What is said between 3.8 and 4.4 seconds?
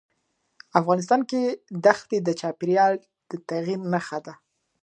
نښه ده.